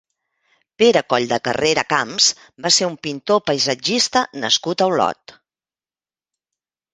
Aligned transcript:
Pere 0.81 1.01
Colldecarrera 1.13 1.83
Camps 1.93 2.29
va 2.67 2.71
ser 2.77 2.87
un 2.93 2.95
pintor 3.09 3.43
paisatgista 3.51 4.25
nascut 4.47 4.85
a 4.87 4.89
Olot. 4.95 5.37